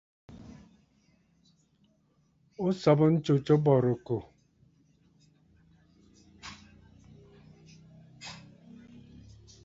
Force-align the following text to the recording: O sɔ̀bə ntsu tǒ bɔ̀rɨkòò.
O 2.65 2.67
sɔ̀bə 2.81 3.05
ntsu 3.13 3.33
tǒ 3.45 3.55
bɔ̀rɨkòò. 3.63 4.19